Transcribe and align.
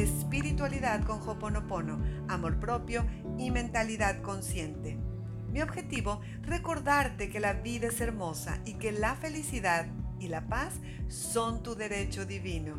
Espiritualidad 0.00 1.04
con 1.04 1.20
Hoponopono, 1.28 2.02
amor 2.26 2.58
propio 2.58 3.04
y 3.36 3.50
mentalidad 3.50 4.22
consciente. 4.22 4.96
Mi 5.52 5.60
objetivo, 5.60 6.22
recordarte 6.40 7.28
que 7.28 7.38
la 7.38 7.52
vida 7.52 7.88
es 7.88 8.00
hermosa 8.00 8.62
y 8.64 8.78
que 8.78 8.92
la 8.92 9.14
felicidad 9.16 9.88
y 10.18 10.28
la 10.28 10.48
paz 10.48 10.72
son 11.08 11.62
tu 11.62 11.74
derecho 11.74 12.24
divino. 12.24 12.76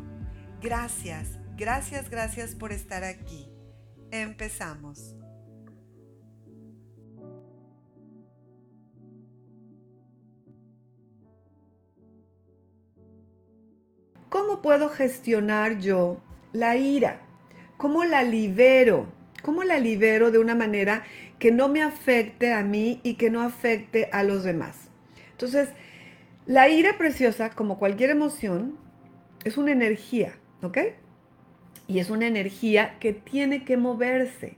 Gracias, 0.60 1.38
gracias, 1.56 2.10
gracias 2.10 2.56
por 2.56 2.72
estar 2.72 3.04
aquí. 3.04 3.48
Empezamos. 4.10 5.14
¿Cómo 14.28 14.60
puedo 14.60 14.88
gestionar 14.88 15.78
yo 15.78 16.20
la 16.52 16.76
ira? 16.76 17.20
¿Cómo 17.76 18.04
la 18.04 18.22
libero? 18.22 19.06
¿Cómo 19.42 19.64
la 19.64 19.78
libero 19.78 20.30
de 20.30 20.38
una 20.38 20.54
manera 20.54 21.02
que 21.38 21.50
no 21.50 21.68
me 21.68 21.82
afecte 21.82 22.52
a 22.52 22.62
mí 22.62 23.00
y 23.02 23.14
que 23.14 23.30
no 23.30 23.42
afecte 23.42 24.08
a 24.12 24.22
los 24.22 24.44
demás? 24.44 24.90
Entonces, 25.32 25.70
la 26.46 26.68
ira 26.68 26.96
preciosa, 26.98 27.50
como 27.50 27.78
cualquier 27.78 28.10
emoción, 28.10 28.76
es 29.44 29.56
una 29.56 29.72
energía, 29.72 30.34
¿ok? 30.62 30.78
Y 31.88 31.98
es 31.98 32.10
una 32.10 32.26
energía 32.26 32.98
que 33.00 33.12
tiene 33.12 33.64
que 33.64 33.76
moverse. 33.76 34.56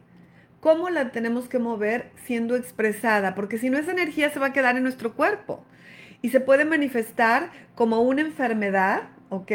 ¿Cómo 0.61 0.91
la 0.91 1.13
tenemos 1.13 1.49
que 1.49 1.59
mover 1.59 2.11
siendo 2.25 2.57
expresada? 2.57 3.35
Porque 3.35 3.59
si 3.59 3.71
no, 3.71 3.79
esa 3.79 3.93
energía 3.93 4.31
se 4.31 4.39
va 4.39 4.47
a 4.47 4.53
quedar 4.53 4.77
en 4.77 4.83
nuestro 4.83 5.15
cuerpo 5.15 5.65
y 6.21 6.31
se 6.31 6.41
puede 6.41 6.65
manifestar 6.65 7.51
como 7.75 8.01
una 8.01 8.23
enfermedad 8.23 9.11
¿ok? 9.35 9.53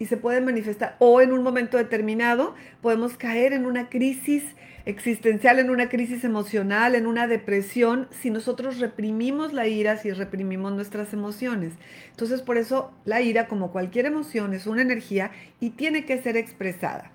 Y 0.00 0.06
se 0.06 0.16
puede 0.16 0.40
manifestar, 0.40 0.96
o 0.98 1.20
en 1.20 1.32
un 1.32 1.44
momento 1.44 1.76
determinado 1.76 2.56
podemos 2.80 3.16
caer 3.16 3.52
en 3.52 3.66
una 3.66 3.88
crisis 3.88 4.42
existencial, 4.84 5.58
en 5.58 5.70
una 5.70 5.88
crisis 5.88 6.24
emocional, 6.24 6.94
en 6.94 7.06
una 7.06 7.26
depresión, 7.26 8.08
si 8.10 8.30
nosotros 8.30 8.78
reprimimos 8.78 9.52
la 9.52 9.68
ira, 9.68 9.98
si 9.98 10.10
reprimimos 10.10 10.72
nuestras 10.72 11.12
emociones. 11.12 11.74
Entonces, 12.10 12.42
por 12.42 12.56
eso 12.56 12.92
la 13.04 13.20
ira, 13.20 13.46
como 13.46 13.70
cualquier 13.70 14.06
emoción, 14.06 14.54
es 14.54 14.66
una 14.66 14.82
energía 14.82 15.30
y 15.60 15.70
tiene 15.70 16.04
que 16.04 16.20
ser 16.20 16.36
expresada. 16.36 17.12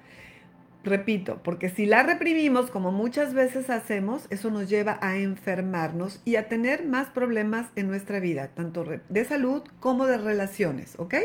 Repito, 0.83 1.41
porque 1.41 1.69
si 1.69 1.87
la 1.87 2.03
reprimimos, 2.03 2.69
como 2.69 2.91
muchas 2.91 3.33
veces 3.33 3.71
hacemos, 3.71 4.27
eso 4.29 4.51
nos 4.51 4.69
lleva 4.69 4.99
a 5.01 5.17
enfermarnos 5.17 6.21
y 6.23 6.35
a 6.35 6.47
tener 6.47 6.85
más 6.85 7.07
problemas 7.07 7.65
en 7.75 7.87
nuestra 7.87 8.19
vida, 8.19 8.49
tanto 8.53 8.85
de 9.09 9.25
salud 9.25 9.63
como 9.79 10.05
de 10.05 10.19
relaciones, 10.19 10.93
¿ok? 10.99 11.15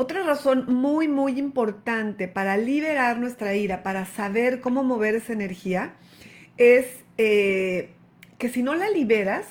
Otra 0.00 0.22
razón 0.22 0.64
muy, 0.66 1.08
muy 1.08 1.38
importante 1.38 2.26
para 2.26 2.56
liberar 2.56 3.18
nuestra 3.18 3.54
ira, 3.54 3.82
para 3.82 4.06
saber 4.06 4.62
cómo 4.62 4.82
mover 4.82 5.14
esa 5.14 5.34
energía, 5.34 5.92
es 6.56 6.86
eh, 7.18 7.90
que 8.38 8.48
si 8.48 8.62
no 8.62 8.74
la 8.74 8.88
liberas, 8.88 9.44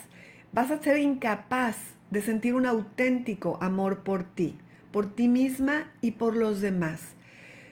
vas 0.51 0.71
a 0.71 0.81
ser 0.81 0.97
incapaz 0.97 1.77
de 2.09 2.23
sentir 2.23 2.55
un 2.55 2.65
auténtico 2.65 3.59
amor 3.61 4.01
por 4.01 4.23
ti, 4.23 4.57
por 4.91 5.13
ti 5.13 5.27
misma 5.27 5.91
y 6.01 6.13
por 6.13 6.35
los 6.35 6.61
demás. 6.61 6.99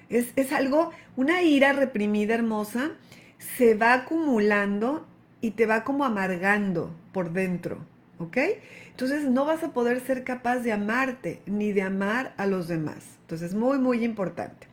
Es, 0.10 0.32
es 0.36 0.54
algo, 0.54 0.92
una 1.16 1.42
ira 1.42 1.74
reprimida 1.74 2.36
hermosa, 2.36 2.92
se 3.40 3.74
va 3.74 3.94
acumulando 3.94 5.08
y 5.42 5.50
te 5.50 5.66
va 5.66 5.84
como 5.84 6.06
amargando 6.06 6.96
por 7.12 7.34
dentro. 7.34 7.88
¿ok? 8.20 8.38
Entonces 8.98 9.26
no 9.26 9.46
vas 9.46 9.64
a 9.64 9.74
poder 9.74 10.00
ser 10.00 10.24
capaz 10.24 10.62
de 10.62 10.72
amarte 10.72 11.44
ni 11.46 11.72
de 11.72 11.84
amar 11.84 12.34
a 12.36 12.48
los 12.48 12.68
demás. 12.68 13.06
Entonces, 13.22 13.54
muy, 13.54 13.78
muy 13.78 14.04
importante. 14.04 14.66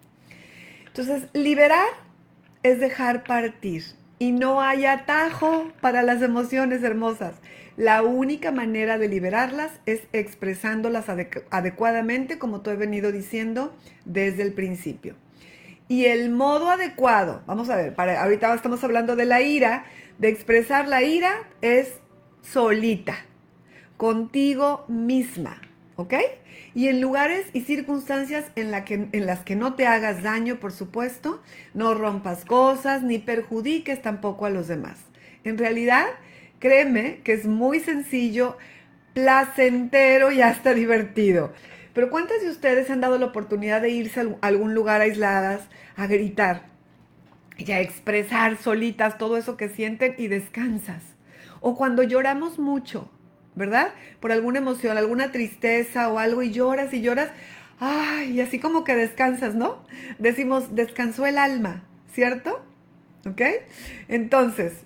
Entonces, 0.86 1.28
liberar 1.34 1.84
es 2.62 2.80
dejar 2.80 3.24
partir 3.24 3.84
y 4.18 4.32
no 4.32 4.62
hay 4.62 4.86
atajo 4.86 5.70
para 5.82 6.02
las 6.02 6.22
emociones 6.22 6.82
hermosas. 6.82 7.34
La 7.76 8.02
única 8.02 8.50
manera 8.50 8.96
de 8.96 9.08
liberarlas 9.08 9.72
es 9.84 10.04
expresándolas 10.14 11.10
adecuadamente, 11.50 12.38
como 12.38 12.62
tú 12.62 12.70
he 12.70 12.76
venido 12.76 13.12
diciendo 13.12 13.76
desde 14.06 14.40
el 14.40 14.54
principio. 14.54 15.16
Y 15.86 16.06
el 16.06 16.30
modo 16.30 16.70
adecuado, 16.70 17.42
vamos 17.44 17.68
a 17.68 17.76
ver, 17.76 17.94
para, 17.94 18.22
ahorita 18.22 18.54
estamos 18.54 18.82
hablando 18.84 19.16
de 19.16 19.26
la 19.26 19.42
ira, 19.42 19.84
de 20.16 20.28
expresar 20.28 20.88
la 20.88 21.02
ira 21.02 21.30
es 21.60 21.98
solita 22.40 23.16
contigo 23.97 24.84
misma, 24.88 25.60
¿ok? 25.97 26.15
Y 26.75 26.88
en 26.88 27.00
lugares 27.00 27.47
y 27.53 27.60
circunstancias 27.62 28.47
en, 28.56 28.71
la 28.71 28.84
que, 28.84 29.09
en 29.12 29.27
las 29.27 29.41
que 29.41 29.55
no 29.55 29.75
te 29.75 29.87
hagas 29.87 30.22
daño, 30.22 30.56
por 30.56 30.72
supuesto, 30.72 31.41
no 31.72 31.94
rompas 31.94 32.44
cosas 32.44 33.03
ni 33.03 33.19
perjudiques 33.19 34.03
tampoco 34.03 34.47
a 34.47 34.50
los 34.50 34.66
demás. 34.66 34.99
En 35.44 35.56
realidad, 35.56 36.06
créeme 36.59 37.21
que 37.22 37.32
es 37.32 37.47
muy 37.47 37.78
sencillo, 37.78 38.56
placentero 39.12 40.32
y 40.32 40.43
hasta 40.43 40.75
divertido. 40.75 41.53
Pero 41.93 42.11
¿cuántas 42.11 42.43
de 42.43 42.50
ustedes 42.50 42.91
han 42.91 43.00
dado 43.00 43.19
la 43.19 43.26
oportunidad 43.26 43.81
de 43.81 43.91
irse 43.91 44.21
a 44.21 44.26
algún 44.41 44.75
lugar 44.75 45.00
aisladas 45.00 45.62
a 45.97 46.09
gritar 46.09 46.62
y 47.56 47.71
a 47.71 47.81
expresar 47.81 48.56
solitas 48.56 49.16
todo 49.16 49.37
eso 49.37 49.56
que 49.56 49.69
sienten 49.69 50.16
y 50.19 50.26
descansas? 50.26 51.05
O 51.61 51.76
cuando 51.76 52.03
lloramos 52.03 52.59
mucho, 52.59 53.09
¿verdad? 53.54 53.94
Por 54.20 54.32
alguna 54.32 54.59
emoción, 54.59 54.97
alguna 54.98 55.32
tristeza 55.32 56.09
o 56.09 56.19
algo 56.19 56.42
y 56.42 56.50
lloras 56.50 56.92
y 56.92 57.00
lloras, 57.00 57.31
ay, 57.81 58.32
y 58.32 58.41
así 58.41 58.59
como 58.59 58.84
que 58.84 58.97
descansas, 58.97 59.54
¿no? 59.54 59.84
Decimos, 60.19 60.75
descansó 60.75 61.26
el 61.26 61.38
alma, 61.38 61.84
¿cierto? 62.12 62.64
¿Ok? 63.26 63.43
Entonces, 64.09 64.84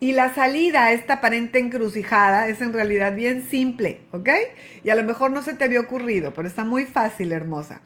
y 0.00 0.12
la 0.12 0.32
salida 0.32 0.84
a 0.84 0.92
esta 0.92 1.14
aparente 1.14 1.58
encrucijada 1.58 2.48
es 2.48 2.60
en 2.60 2.72
realidad 2.72 3.14
bien 3.14 3.42
simple, 3.48 4.00
¿ok? 4.12 4.28
Y 4.84 4.90
a 4.90 4.94
lo 4.94 5.02
mejor 5.02 5.32
no 5.32 5.42
se 5.42 5.54
te 5.54 5.64
había 5.64 5.80
ocurrido, 5.80 6.32
pero 6.32 6.46
está 6.46 6.64
muy 6.64 6.84
fácil, 6.84 7.32
hermosa. 7.32 7.80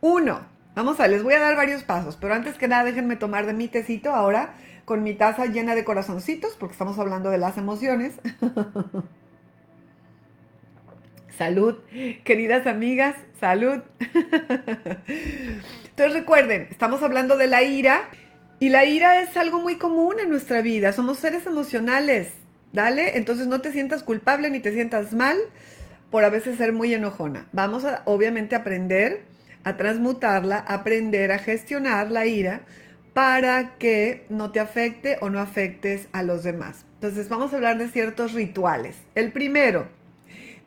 Uno, 0.00 0.40
vamos 0.74 0.98
a, 0.98 1.06
les 1.06 1.22
voy 1.22 1.34
a 1.34 1.40
dar 1.40 1.54
varios 1.54 1.84
pasos, 1.84 2.16
pero 2.20 2.34
antes 2.34 2.56
que 2.56 2.66
nada 2.66 2.84
déjenme 2.84 3.14
tomar 3.16 3.46
de 3.46 3.52
mi 3.52 3.68
tecito 3.68 4.12
ahora 4.12 4.54
con 4.84 5.04
mi 5.04 5.14
taza 5.14 5.46
llena 5.46 5.76
de 5.76 5.84
corazoncitos, 5.84 6.56
porque 6.58 6.72
estamos 6.72 6.98
hablando 6.98 7.30
de 7.30 7.38
las 7.38 7.56
emociones. 7.56 8.14
Salud, 11.36 11.76
queridas 12.24 12.66
amigas, 12.66 13.16
salud. 13.40 13.80
Entonces 15.90 16.12
recuerden, 16.12 16.68
estamos 16.70 17.02
hablando 17.02 17.36
de 17.36 17.46
la 17.46 17.62
ira 17.62 18.08
y 18.58 18.68
la 18.68 18.84
ira 18.84 19.20
es 19.22 19.36
algo 19.36 19.60
muy 19.60 19.76
común 19.76 20.20
en 20.20 20.28
nuestra 20.28 20.62
vida. 20.62 20.92
Somos 20.92 21.18
seres 21.18 21.46
emocionales, 21.46 22.32
¿dale? 22.72 23.16
Entonces 23.16 23.46
no 23.46 23.60
te 23.60 23.72
sientas 23.72 24.02
culpable 24.02 24.50
ni 24.50 24.60
te 24.60 24.72
sientas 24.72 25.12
mal 25.12 25.38
por 26.10 26.24
a 26.24 26.30
veces 26.30 26.58
ser 26.58 26.72
muy 26.72 26.92
enojona. 26.92 27.48
Vamos 27.52 27.84
a 27.84 28.02
obviamente 28.04 28.54
aprender 28.54 29.22
a 29.64 29.76
transmutarla, 29.76 30.58
aprender 30.58 31.32
a 31.32 31.38
gestionar 31.38 32.10
la 32.10 32.26
ira 32.26 32.60
para 33.14 33.76
que 33.78 34.26
no 34.28 34.52
te 34.52 34.60
afecte 34.60 35.18
o 35.20 35.30
no 35.30 35.40
afectes 35.40 36.08
a 36.12 36.22
los 36.22 36.42
demás. 36.42 36.84
Entonces 36.94 37.28
vamos 37.28 37.52
a 37.52 37.56
hablar 37.56 37.78
de 37.78 37.88
ciertos 37.88 38.32
rituales. 38.32 38.96
El 39.14 39.32
primero, 39.32 39.88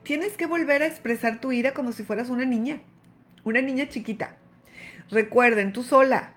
tienes 0.06 0.38
que 0.38 0.46
volver 0.46 0.84
a 0.84 0.88
expresar 0.88 1.42
tu 1.42 1.52
ira 1.52 1.74
como 1.74 1.92
si 1.92 2.04
fueras 2.04 2.30
una 2.30 2.46
niña, 2.46 2.80
una 3.44 3.62
niña 3.62 3.90
chiquita. 3.90 4.38
Recuerden, 5.10 5.74
tú 5.74 5.84
sola, 5.84 6.36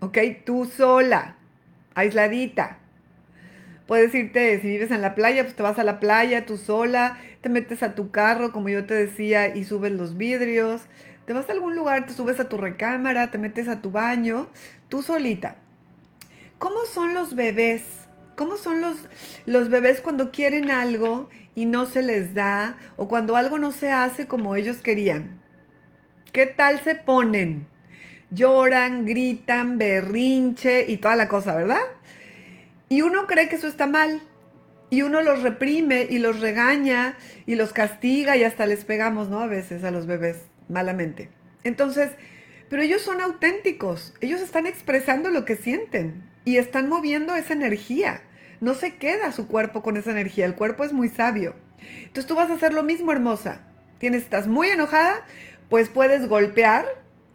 ¿ok? 0.00 0.18
Tú 0.44 0.66
sola, 0.66 1.36
aisladita. 1.94 2.78
Puedes 3.86 4.14
irte, 4.14 4.60
si 4.60 4.68
vives 4.68 4.90
en 4.90 5.00
la 5.00 5.14
playa, 5.14 5.44
pues 5.44 5.54
te 5.54 5.62
vas 5.62 5.78
a 5.78 5.84
la 5.84 5.98
playa 5.98 6.44
tú 6.44 6.58
sola, 6.58 7.18
te 7.40 7.48
metes 7.48 7.82
a 7.82 7.94
tu 7.94 8.10
carro, 8.10 8.52
como 8.52 8.68
yo 8.68 8.84
te 8.84 8.94
decía, 8.94 9.56
y 9.56 9.64
subes 9.64 9.92
los 9.92 10.18
vidrios, 10.18 10.82
Te 11.24 11.34
vas 11.34 11.48
a 11.48 11.52
algún 11.52 11.76
lugar, 11.76 12.06
te 12.06 12.14
subes 12.14 12.40
a 12.40 12.48
tu 12.48 12.56
recámara, 12.56 13.30
te 13.30 13.38
metes 13.38 13.68
a 13.68 13.82
tu 13.82 13.90
baño, 13.90 14.48
tú 14.88 15.02
solita. 15.02 15.56
¿Cómo 16.58 16.86
son 16.86 17.14
los 17.14 17.34
bebés? 17.34 18.07
¿Cómo 18.38 18.56
son 18.56 18.80
los, 18.80 18.96
los 19.46 19.68
bebés 19.68 20.00
cuando 20.00 20.30
quieren 20.30 20.70
algo 20.70 21.28
y 21.56 21.66
no 21.66 21.86
se 21.86 22.02
les 22.02 22.34
da 22.34 22.78
o 22.96 23.08
cuando 23.08 23.34
algo 23.34 23.58
no 23.58 23.72
se 23.72 23.90
hace 23.90 24.28
como 24.28 24.54
ellos 24.54 24.76
querían? 24.76 25.40
¿Qué 26.32 26.46
tal 26.46 26.78
se 26.84 26.94
ponen? 26.94 27.66
Lloran, 28.30 29.06
gritan, 29.06 29.76
berrinche 29.76 30.84
y 30.88 30.98
toda 30.98 31.16
la 31.16 31.26
cosa, 31.26 31.56
¿verdad? 31.56 31.82
Y 32.88 33.02
uno 33.02 33.26
cree 33.26 33.48
que 33.48 33.56
eso 33.56 33.66
está 33.66 33.88
mal. 33.88 34.22
Y 34.88 35.02
uno 35.02 35.20
los 35.20 35.42
reprime 35.42 36.06
y 36.08 36.18
los 36.18 36.38
regaña 36.38 37.18
y 37.44 37.56
los 37.56 37.72
castiga 37.72 38.36
y 38.36 38.44
hasta 38.44 38.66
les 38.66 38.84
pegamos, 38.84 39.28
¿no? 39.28 39.40
A 39.40 39.48
veces 39.48 39.82
a 39.82 39.90
los 39.90 40.06
bebés, 40.06 40.36
malamente. 40.68 41.28
Entonces, 41.64 42.12
pero 42.70 42.82
ellos 42.82 43.02
son 43.02 43.20
auténticos. 43.20 44.14
Ellos 44.20 44.40
están 44.40 44.66
expresando 44.66 45.30
lo 45.30 45.44
que 45.44 45.56
sienten 45.56 46.22
y 46.44 46.58
están 46.58 46.88
moviendo 46.88 47.34
esa 47.34 47.54
energía. 47.54 48.22
No 48.60 48.74
se 48.74 48.96
queda 48.96 49.32
su 49.32 49.46
cuerpo 49.46 49.82
con 49.82 49.96
esa 49.96 50.10
energía. 50.10 50.46
El 50.46 50.54
cuerpo 50.54 50.84
es 50.84 50.92
muy 50.92 51.08
sabio. 51.08 51.54
Entonces 51.98 52.26
tú 52.26 52.34
vas 52.34 52.50
a 52.50 52.54
hacer 52.54 52.72
lo 52.72 52.82
mismo, 52.82 53.12
hermosa. 53.12 53.60
Tienes, 53.98 54.22
estás 54.22 54.46
muy 54.46 54.68
enojada, 54.68 55.24
pues 55.68 55.88
puedes 55.88 56.28
golpear, 56.28 56.86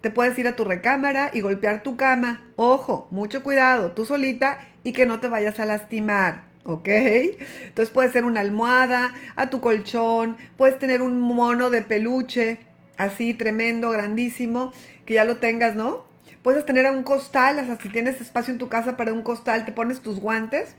te 0.02 0.12
puedes 0.12 0.38
ir 0.38 0.48
a 0.48 0.56
tu 0.56 0.64
recámara 0.64 1.30
y 1.34 1.42
golpear 1.42 1.84
tu 1.84 1.96
cama. 1.98 2.46
Ojo, 2.56 3.08
mucho 3.12 3.44
cuidado, 3.44 3.92
tú 3.92 4.06
solita 4.06 4.60
y 4.84 4.94
que 4.94 5.06
no 5.06 5.20
te 5.20 5.30
vayas 5.30 5.60
a 5.60 5.66
lastimar. 5.66 6.54
¿ok? 6.66 6.88
Entonces 6.88 7.94
puede 7.94 8.12
ser 8.12 8.26
una 8.26 8.42
almohada, 8.42 9.14
a 9.36 9.50
tu 9.50 9.62
colchón, 9.62 10.38
puedes 10.58 10.80
tener 10.80 11.02
un 11.02 11.20
mono 11.20 11.70
de 11.70 11.82
peluche, 11.82 12.60
así 12.98 13.34
tremendo, 13.34 13.90
grandísimo, 13.90 14.72
que 15.06 15.16
ya 15.16 15.26
lo 15.26 15.38
tengas, 15.38 15.76
¿no? 15.76 16.06
Puedes 16.42 16.66
tener 16.66 16.86
a 16.86 16.92
un 16.92 17.04
costal, 17.04 17.56
sea, 17.66 17.78
si 17.82 17.90
tienes 17.90 18.20
espacio 18.20 18.54
en 18.54 18.60
tu 18.60 18.70
casa 18.70 18.98
para 18.98 19.14
un 19.14 19.22
costal, 19.22 19.66
te 19.66 19.72
pones 19.72 20.02
tus 20.02 20.20
guantes 20.20 20.76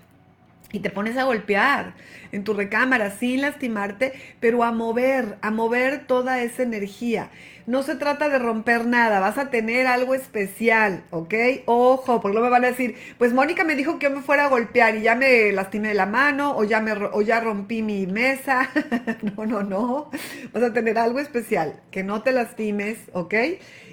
y 0.75 0.81
te 0.81 0.91
pones 0.91 1.17
a 1.17 1.23
golpear 1.23 1.95
en 2.33 2.43
tu 2.43 2.53
recámara 2.53 3.13
sin 3.13 3.43
lastimarte, 3.43 4.13
pero 4.41 4.65
a 4.65 4.73
mover, 4.73 5.39
a 5.41 5.53
mover 5.53 6.05
toda 6.05 6.43
esa 6.43 6.65
energía. 6.65 7.31
No 7.69 7.85
se 7.85 7.95
trata 7.95 8.29
de 8.29 8.41
romper 8.41 8.85
nada, 8.85 9.21
vas 9.21 9.39
a 9.39 9.51
tener 9.51 9.87
algo 9.87 10.15
especial, 10.17 11.05
¿ok? 11.11 11.33
Ojo, 11.67 12.21
porque 12.21 12.37
no 12.37 12.43
me 12.43 12.51
van 12.51 12.65
a 12.65 12.69
decir, 12.69 12.97
pues 13.19 13.33
Mónica 13.33 13.63
me 13.63 13.77
dijo 13.77 14.01
que 14.01 14.09
yo 14.09 14.17
me 14.17 14.21
fuera 14.21 14.47
a 14.47 14.49
golpear 14.49 14.97
y 14.97 15.03
ya 15.03 15.15
me 15.15 15.53
lastimé 15.53 15.95
la 15.95 16.07
mano 16.07 16.57
o 16.57 16.65
ya, 16.65 16.81
me, 16.81 16.93
o 16.93 17.23
ya 17.23 17.39
rompí 17.39 17.83
mi 17.83 18.09
mesa. 18.09 18.69
no, 19.37 19.47
no, 19.47 19.63
no. 19.63 20.11
Vas 20.53 20.63
a 20.65 20.73
tener 20.73 20.99
algo 20.99 21.21
especial, 21.21 21.81
que 21.93 22.03
no 22.03 22.23
te 22.23 22.33
lastimes, 22.33 22.99
¿ok? 23.13 23.35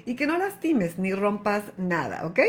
Y 0.04 0.16
que 0.16 0.26
no 0.26 0.36
lastimes 0.36 0.98
ni 0.98 1.14
rompas 1.14 1.62
nada, 1.78 2.26
¿ok? 2.26 2.40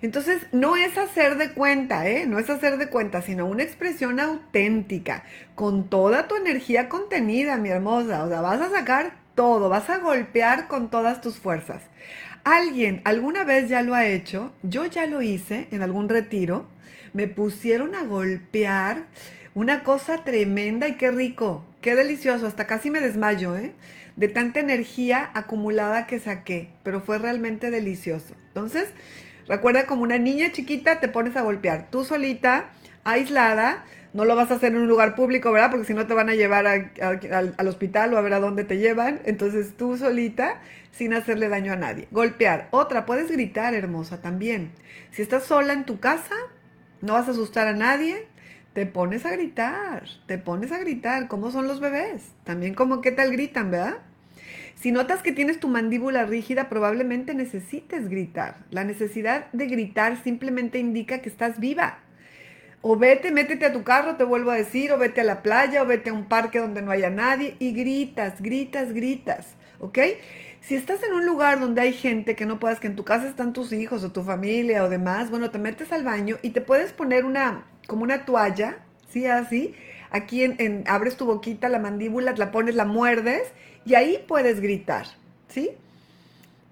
Entonces, 0.00 0.46
no 0.52 0.76
es 0.76 0.96
hacer 0.96 1.36
de 1.38 1.52
cuenta, 1.52 2.08
¿eh? 2.08 2.26
No 2.26 2.38
es 2.38 2.48
hacer 2.50 2.78
de 2.78 2.88
cuenta, 2.88 3.22
sino 3.22 3.46
una 3.46 3.64
expresión 3.64 4.20
auténtica, 4.20 5.24
con 5.54 5.88
toda 5.88 6.28
tu 6.28 6.36
energía 6.36 6.88
contenida, 6.88 7.56
mi 7.56 7.70
hermosa. 7.70 8.24
O 8.24 8.28
sea, 8.28 8.40
vas 8.40 8.60
a 8.60 8.70
sacar 8.70 9.16
todo, 9.34 9.68
vas 9.68 9.90
a 9.90 9.98
golpear 9.98 10.68
con 10.68 10.90
todas 10.90 11.20
tus 11.20 11.38
fuerzas. 11.38 11.82
Alguien 12.44 13.02
alguna 13.04 13.44
vez 13.44 13.68
ya 13.68 13.82
lo 13.82 13.94
ha 13.94 14.06
hecho, 14.06 14.52
yo 14.62 14.86
ya 14.86 15.06
lo 15.06 15.20
hice 15.20 15.68
en 15.70 15.82
algún 15.82 16.08
retiro, 16.08 16.66
me 17.12 17.26
pusieron 17.26 17.94
a 17.94 18.04
golpear 18.04 19.04
una 19.54 19.82
cosa 19.82 20.24
tremenda 20.24 20.88
y 20.88 20.94
qué 20.94 21.10
rico, 21.10 21.64
qué 21.80 21.94
delicioso, 21.94 22.46
hasta 22.46 22.66
casi 22.66 22.90
me 22.90 23.00
desmayo, 23.00 23.56
¿eh? 23.56 23.72
De 24.16 24.28
tanta 24.28 24.60
energía 24.60 25.30
acumulada 25.34 26.06
que 26.06 26.20
saqué, 26.20 26.70
pero 26.82 27.00
fue 27.00 27.18
realmente 27.18 27.70
delicioso. 27.70 28.34
Entonces, 28.48 28.88
Recuerda, 29.48 29.86
como 29.86 30.02
una 30.02 30.18
niña 30.18 30.52
chiquita 30.52 31.00
te 31.00 31.08
pones 31.08 31.36
a 31.36 31.42
golpear. 31.42 31.88
Tú 31.90 32.04
solita, 32.04 32.70
aislada, 33.04 33.84
no 34.12 34.24
lo 34.24 34.36
vas 34.36 34.50
a 34.50 34.54
hacer 34.54 34.72
en 34.72 34.82
un 34.82 34.88
lugar 34.88 35.14
público, 35.14 35.52
¿verdad? 35.52 35.70
Porque 35.70 35.86
si 35.86 35.94
no 35.94 36.06
te 36.06 36.14
van 36.14 36.28
a 36.28 36.34
llevar 36.34 36.66
al, 36.66 37.68
hospital 37.68 38.12
o 38.12 38.18
a 38.18 38.20
ver 38.20 38.34
a 38.34 38.40
dónde 38.40 38.64
te 38.64 38.78
llevan. 38.78 39.20
Entonces 39.24 39.76
tú 39.76 39.96
solita, 39.96 40.60
sin 40.92 41.14
hacerle 41.14 41.48
daño 41.48 41.72
a 41.72 41.76
nadie. 41.76 42.08
Golpear. 42.10 42.68
Otra, 42.70 43.06
puedes 43.06 43.30
gritar, 43.30 43.74
hermosa, 43.74 44.20
también. 44.20 44.72
Si 45.10 45.22
estás 45.22 45.44
sola 45.44 45.72
en 45.72 45.84
tu 45.84 46.00
casa, 46.00 46.34
no 47.00 47.14
vas 47.14 47.28
a 47.28 47.32
asustar 47.32 47.68
a 47.68 47.72
nadie. 47.72 48.26
Te 48.72 48.86
pones 48.86 49.24
a 49.26 49.30
gritar, 49.30 50.04
te 50.26 50.38
pones 50.38 50.72
a 50.72 50.78
gritar. 50.78 51.26
¿Cómo 51.28 51.50
son 51.50 51.66
los 51.66 51.80
bebés? 51.80 52.32
También 52.44 52.74
como 52.74 53.00
qué 53.00 53.12
tal 53.12 53.32
gritan, 53.32 53.70
¿verdad? 53.70 53.98
Si 54.80 54.92
notas 54.92 55.22
que 55.22 55.32
tienes 55.32 55.58
tu 55.58 55.66
mandíbula 55.66 56.24
rígida, 56.24 56.68
probablemente 56.68 57.34
necesites 57.34 58.08
gritar. 58.08 58.58
La 58.70 58.84
necesidad 58.84 59.50
de 59.52 59.66
gritar 59.66 60.22
simplemente 60.22 60.78
indica 60.78 61.18
que 61.18 61.28
estás 61.28 61.58
viva. 61.58 61.98
O 62.80 62.96
vete, 62.96 63.32
métete 63.32 63.66
a 63.66 63.72
tu 63.72 63.82
carro, 63.82 64.14
te 64.14 64.22
vuelvo 64.22 64.52
a 64.52 64.54
decir, 64.54 64.92
o 64.92 64.98
vete 64.98 65.22
a 65.22 65.24
la 65.24 65.42
playa, 65.42 65.82
o 65.82 65.86
vete 65.86 66.10
a 66.10 66.12
un 66.12 66.26
parque 66.26 66.60
donde 66.60 66.80
no 66.80 66.92
haya 66.92 67.10
nadie 67.10 67.56
y 67.58 67.72
gritas, 67.72 68.40
gritas, 68.40 68.92
gritas, 68.92 69.56
¿ok? 69.80 69.98
Si 70.60 70.76
estás 70.76 71.02
en 71.02 71.12
un 71.12 71.26
lugar 71.26 71.58
donde 71.58 71.80
hay 71.80 71.92
gente 71.92 72.36
que 72.36 72.46
no 72.46 72.60
puedas, 72.60 72.78
que 72.78 72.86
en 72.86 72.94
tu 72.94 73.04
casa 73.04 73.28
están 73.28 73.52
tus 73.52 73.72
hijos 73.72 74.04
o 74.04 74.12
tu 74.12 74.22
familia 74.22 74.84
o 74.84 74.88
demás, 74.88 75.28
bueno, 75.28 75.50
te 75.50 75.58
metes 75.58 75.90
al 75.90 76.04
baño 76.04 76.36
y 76.40 76.50
te 76.50 76.60
puedes 76.60 76.92
poner 76.92 77.24
una, 77.24 77.64
como 77.88 78.04
una 78.04 78.24
toalla, 78.24 78.78
¿sí? 79.08 79.26
Así. 79.26 79.74
Aquí 80.10 80.44
en, 80.44 80.84
abres 80.86 81.16
tu 81.16 81.26
boquita, 81.26 81.68
la 81.68 81.80
mandíbula, 81.80 82.32
la 82.36 82.52
pones, 82.52 82.76
la 82.76 82.84
muerdes 82.84 83.42
y 83.84 83.94
ahí 83.94 84.24
puedes 84.26 84.60
gritar, 84.60 85.06
¿sí? 85.48 85.70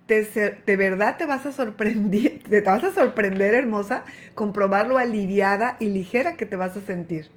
de 0.08 0.76
verdad 0.76 1.17
te 1.17 1.26
vas 1.26 1.47
a 1.47 1.53
sorprender, 1.53 2.41
te 2.49 2.61
vas 2.61 2.85
a 2.85 2.93
sorprender, 2.93 3.55
hermosa, 3.55 4.05
comprobar 4.35 4.87
lo 4.87 4.99
aliviada 4.99 5.76
y 5.81 5.87
ligera 5.87 6.37
que 6.37 6.47
te 6.47 6.56
vas 6.56 6.76
a 6.76 6.81
sentir. 6.81 7.29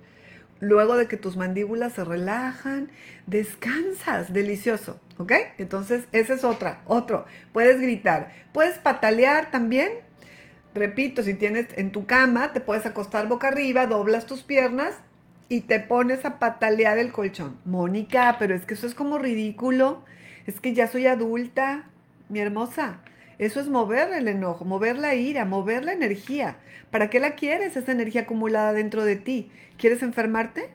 Luego 0.60 0.98
de 0.98 1.08
que 1.08 1.18
tus 1.18 1.38
mandíbulas 1.38 1.94
se 1.94 2.04
relajan, 2.04 2.92
descansas, 3.26 4.34
delicioso, 4.34 5.00
¿ok? 5.18 5.32
Entonces, 5.58 6.04
esa 6.12 6.34
es 6.34 6.44
otra, 6.44 6.82
otro. 6.86 7.26
Puedes 7.54 7.80
gritar, 7.80 8.32
puedes 8.52 8.78
patalear 8.78 9.52
también. 9.52 9.90
Repito, 10.76 11.24
si 11.24 11.34
tienes 11.34 11.68
en 11.76 11.92
tu 11.92 12.06
cama, 12.06 12.52
te 12.52 12.60
puedes 12.60 12.86
acostar 12.86 13.28
boca 13.28 13.48
arriba, 13.48 13.88
doblas 13.88 14.26
tus 14.26 14.44
piernas 14.44 14.94
y 15.50 15.62
te 15.62 15.80
pones 15.80 16.24
a 16.26 16.38
patalear 16.38 17.00
el 17.00 17.12
colchón. 17.12 17.58
Mónica, 17.66 18.38
pero 18.38 18.56
es 18.56 18.66
que 18.66 18.76
eso 18.76 18.86
es 18.86 18.94
como 18.94 19.18
ridículo. 19.18 20.06
Es 20.46 20.60
que 20.60 20.74
ya 20.74 20.88
soy 20.88 21.08
adulta, 21.08 21.90
mi 22.30 22.40
hermosa. 22.40 23.02
Eso 23.40 23.60
es 23.60 23.68
mover 23.68 24.14
el 24.14 24.28
enojo, 24.28 24.64
mover 24.64 24.98
la 24.98 25.16
ira, 25.16 25.46
mover 25.46 25.84
la 25.84 25.94
energía. 25.94 26.58
¿Para 26.92 27.10
qué 27.10 27.20
la 27.20 27.32
quieres, 27.32 27.76
esa 27.76 27.92
energía 27.92 28.22
acumulada 28.22 28.74
dentro 28.74 29.04
de 29.04 29.16
ti? 29.16 29.52
¿Quieres 29.78 30.04
enfermarte? 30.04 30.70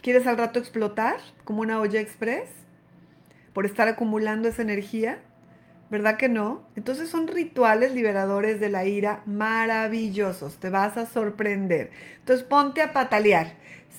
¿Quieres 0.00 0.26
al 0.26 0.38
rato 0.38 0.58
explotar 0.58 1.16
como 1.44 1.60
una 1.60 1.80
olla 1.80 2.00
express? 2.00 2.48
¿Por 3.52 3.66
estar 3.66 3.88
acumulando 3.88 4.48
esa 4.48 4.62
energía? 4.62 5.18
¿Verdad 5.90 6.16
que 6.16 6.28
no? 6.28 6.62
Entonces 6.76 7.08
son 7.08 7.26
rituales 7.26 7.92
liberadores 7.92 8.60
de 8.60 8.68
la 8.68 8.84
ira 8.84 9.22
maravillosos, 9.26 10.58
te 10.60 10.70
vas 10.70 10.96
a 10.96 11.06
sorprender. 11.06 11.90
Entonces 12.20 12.46
ponte 12.46 12.80
a 12.80 12.92
patalear 12.92 13.54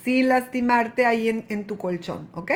sin 0.06 0.30
lastimarte 0.30 1.06
ahí 1.06 1.46
en, 1.48 1.68
tu 1.68 1.78
colchón, 1.78 2.30
¿ok? 2.34 2.52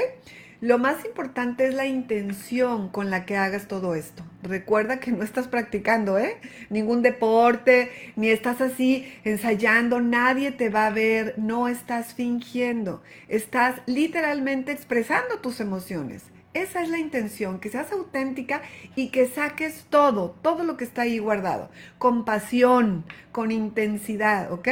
Lo 0.62 0.78
más 0.78 1.04
importante 1.04 1.68
es 1.68 1.74
la 1.74 1.86
intención 1.86 2.88
con 2.88 3.12
la 3.12 3.26
que 3.26 3.36
hagas 3.36 3.68
todo 3.68 3.94
esto. 3.94 4.24
Recuerda 4.42 5.02
que 5.02 5.12
no 5.12 5.22
estás 5.22 5.50
practicando, 5.50 6.18
¿eh? 6.18 6.38
Ningún 6.70 7.02
deporte, 7.02 7.92
ni 8.16 8.30
estás 8.30 8.62
así 8.62 9.06
ensayando, 9.26 10.00
nadie 10.00 10.54
te 10.54 10.70
va 10.70 10.88
a 10.88 10.92
ver, 10.92 11.36
no 11.38 11.68
estás 11.68 12.14
fingiendo, 12.14 13.04
estás 13.28 13.82
literalmente 13.86 14.72
expresando 14.72 15.40
tus 15.40 15.60
emociones. 15.60 16.24
Esa 16.56 16.82
es 16.82 16.88
la 16.88 17.00
intención, 17.00 17.60
que 17.60 17.70
seas 17.70 17.92
auténtica 17.92 18.62
y 18.96 19.10
que 19.10 19.28
saques 19.28 19.88
todo, 19.90 20.38
todo 20.42 20.64
lo 20.64 20.78
que 20.78 20.86
está 20.86 21.02
ahí 21.02 21.20
guardado, 21.20 21.70
con 21.98 22.24
pasión, 22.24 23.04
con 23.34 23.52
intensidad, 23.52 24.50
¿ok? 24.54 24.70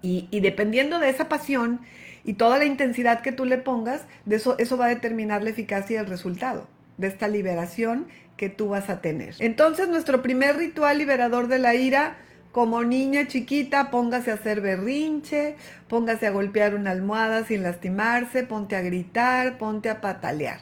Y, 0.00 0.28
dependiendo 0.40 1.00
de 1.00 1.08
esa 1.08 1.28
pasión 1.28 1.80
y 2.24 2.34
toda 2.34 2.58
la 2.58 2.66
intensidad 2.66 3.20
que 3.20 3.32
tú 3.32 3.46
le 3.46 3.58
pongas, 3.58 4.02
de 4.26 4.36
eso, 4.36 4.56
eso 4.58 4.76
va 4.76 4.86
a 4.86 4.90
determinar 4.90 5.42
la 5.42 5.50
eficacia 5.50 5.96
y 5.96 5.98
el 5.98 6.06
resultado 6.06 6.68
de 6.98 7.08
esta 7.08 7.26
liberación 7.26 8.06
que 8.36 8.48
tú 8.48 8.68
vas 8.68 8.90
a 8.90 9.00
tener. 9.00 9.34
Entonces, 9.40 9.88
nuestro 9.88 10.22
primer 10.22 10.56
ritual 10.56 10.98
liberador 10.98 11.48
de 11.48 11.58
la 11.58 11.74
ira 11.74 12.16
como 12.54 12.84
niña 12.84 13.26
chiquita, 13.26 13.90
póngase 13.90 14.30
a 14.30 14.34
hacer 14.34 14.60
berrinche, 14.60 15.56
póngase 15.88 16.28
a 16.28 16.30
golpear 16.30 16.76
una 16.76 16.92
almohada 16.92 17.44
sin 17.44 17.64
lastimarse, 17.64 18.44
ponte 18.44 18.76
a 18.76 18.80
gritar, 18.80 19.58
ponte 19.58 19.90
a 19.90 20.00
patalear. 20.00 20.60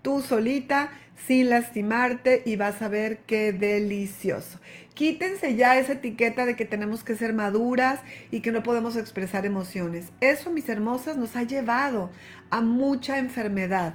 Tú 0.00 0.22
solita, 0.22 0.90
sin 1.26 1.50
lastimarte 1.50 2.42
y 2.44 2.56
vas 2.56 2.82
a 2.82 2.88
ver 2.88 3.18
qué 3.26 3.52
delicioso. 3.52 4.60
Quítense 4.94 5.54
ya 5.54 5.78
esa 5.78 5.92
etiqueta 5.92 6.44
de 6.44 6.56
que 6.56 6.64
tenemos 6.64 7.04
que 7.04 7.14
ser 7.14 7.32
maduras 7.32 8.00
y 8.30 8.40
que 8.40 8.50
no 8.50 8.62
podemos 8.62 8.96
expresar 8.96 9.46
emociones. 9.46 10.06
Eso, 10.20 10.50
mis 10.50 10.68
hermosas, 10.68 11.16
nos 11.16 11.36
ha 11.36 11.44
llevado 11.44 12.10
a 12.50 12.60
mucha 12.60 13.18
enfermedad. 13.18 13.94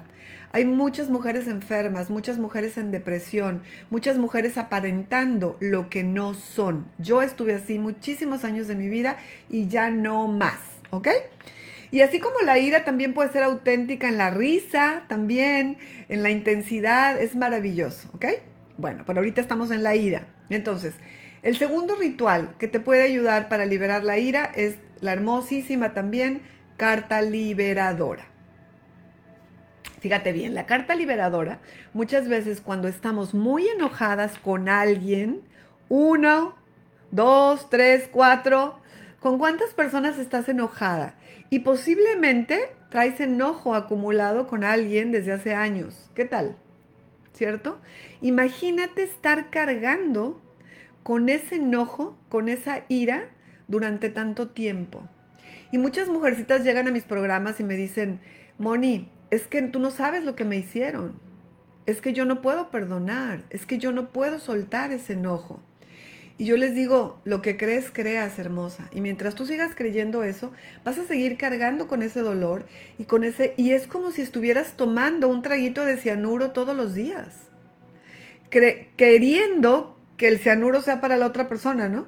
Hay 0.54 0.66
muchas 0.66 1.10
mujeres 1.10 1.48
enfermas, 1.48 2.12
muchas 2.12 2.38
mujeres 2.38 2.78
en 2.78 2.92
depresión, 2.92 3.64
muchas 3.90 4.18
mujeres 4.18 4.58
aparentando 4.58 5.58
lo 5.60 5.90
que 5.90 6.04
no 6.04 6.36
son. 6.36 6.86
Yo 7.00 7.24
estuve 7.24 7.56
así 7.56 7.80
muchísimos 7.80 8.44
años 8.44 8.68
de 8.68 8.76
mi 8.76 8.88
vida 8.88 9.18
y 9.50 9.68
ya 9.68 9.90
no 9.90 10.28
más, 10.28 10.60
¿ok? 10.92 11.08
Y 11.94 12.02
así 12.02 12.20
como 12.20 12.40
la 12.40 12.58
ira 12.58 12.86
también 12.86 13.14
puede 13.14 13.32
ser 13.32 13.44
auténtica 13.44 14.10
en 14.10 14.18
la 14.18 14.32
risa, 14.32 15.04
también 15.08 15.78
en 16.10 16.24
la 16.24 16.32
intensidad, 16.32 17.22
es 17.22 17.36
maravilloso, 17.36 18.10
¿ok? 18.16 18.26
Bueno, 18.78 19.04
pero 19.06 19.20
ahorita 19.20 19.40
estamos 19.40 19.70
en 19.70 19.84
la 19.84 19.96
ira. 19.96 20.26
Entonces, 20.50 20.96
el 21.44 21.56
segundo 21.56 21.96
ritual 21.96 22.56
que 22.58 22.68
te 22.68 22.80
puede 22.80 23.04
ayudar 23.04 23.48
para 23.48 23.68
liberar 23.68 24.04
la 24.04 24.18
ira 24.18 24.46
es 24.56 24.78
la 25.02 25.14
hermosísima 25.14 25.94
también 25.94 26.42
carta 26.78 27.22
liberadora. 27.22 28.26
Fíjate 30.00 30.32
bien, 30.32 30.56
la 30.56 30.66
carta 30.66 30.96
liberadora, 30.96 31.60
muchas 31.94 32.28
veces 32.28 32.60
cuando 32.60 32.88
estamos 32.88 33.36
muy 33.36 33.68
enojadas 33.68 34.40
con 34.40 34.68
alguien, 34.68 35.44
uno, 35.90 36.56
dos, 37.12 37.70
tres, 37.70 38.10
cuatro, 38.12 38.82
¿con 39.24 39.38
cuántas 39.38 39.74
personas 39.74 40.20
estás 40.20 40.50
enojada? 40.50 41.16
Y 41.50 41.60
posiblemente 41.60 42.60
traes 42.90 43.22
enojo 43.22 43.74
acumulado 43.74 44.48
con 44.48 44.66
alguien 44.66 45.14
desde 45.14 45.32
hace 45.32 45.56
años. 45.56 46.12
¿Qué 46.14 46.26
tal? 46.26 46.58
¿Cierto? 47.32 47.80
Imagínate 48.22 49.02
estar 49.02 49.50
cargando 49.50 50.42
con 51.04 51.30
ese 51.30 51.56
enojo, 51.56 52.18
con 52.28 52.50
esa 52.50 52.84
ira 52.90 53.30
durante 53.70 54.10
tanto 54.10 54.50
tiempo. 54.50 55.08
Y 55.72 55.78
muchas 55.78 56.10
mujercitas 56.10 56.66
llegan 56.66 56.90
a 56.90 56.92
mis 56.92 57.04
programas 57.04 57.62
y 57.62 57.64
me 57.64 57.76
dicen, 57.76 58.20
Moni, 58.58 59.10
es 59.32 59.48
que 59.48 59.62
tú 59.62 59.80
no 59.80 59.90
sabes 59.90 60.26
lo 60.26 60.36
que 60.36 60.44
me 60.44 60.58
hicieron. 60.58 61.18
Es 61.86 62.02
que 62.02 62.12
yo 62.12 62.26
no 62.26 62.42
puedo 62.42 62.70
perdonar. 62.72 63.46
Es 63.52 63.66
que 63.66 63.78
yo 63.78 63.94
no 63.94 64.12
puedo 64.12 64.40
soltar 64.40 64.92
ese 64.92 65.14
enojo. 65.14 65.62
Y 66.44 66.46
yo 66.46 66.58
les 66.58 66.76
digo, 66.76 67.22
lo 67.24 67.42
que 67.42 67.56
crees, 67.56 67.90
creas, 67.90 68.38
hermosa. 68.38 68.90
Y 68.92 69.00
mientras 69.00 69.34
tú 69.34 69.46
sigas 69.46 69.76
creyendo 69.76 70.24
eso, 70.24 70.52
vas 70.84 70.98
a 70.98 71.06
seguir 71.06 71.38
cargando 71.38 71.88
con 71.88 72.04
ese 72.04 72.20
dolor 72.20 72.66
y 72.98 73.06
con 73.06 73.24
ese 73.24 73.54
y 73.56 73.72
es 73.72 73.88
como 73.88 74.12
si 74.12 74.24
estuvieras 74.24 74.74
tomando 74.76 75.30
un 75.30 75.42
traguito 75.42 75.86
de 75.86 75.96
cianuro 75.96 76.52
todos 76.52 76.76
los 76.76 76.94
días. 76.94 77.30
queriendo 78.50 79.98
que 80.18 80.28
el 80.28 80.38
cianuro 80.38 80.82
sea 80.82 81.00
para 81.00 81.16
la 81.16 81.28
otra 81.28 81.48
persona, 81.48 81.88
¿no? 81.88 82.08